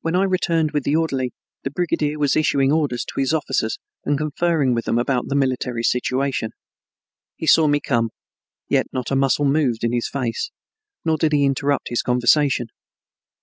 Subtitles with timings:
[0.00, 1.32] When I returned with the orderly,
[1.64, 5.82] the brigadier was issuing orders to his officers and conferring with them about the military
[5.82, 6.52] situation.
[7.36, 8.08] He saw me come,
[8.70, 10.50] yet not a muscle moved in his face,
[11.04, 12.68] nor did he interrupt his conversation.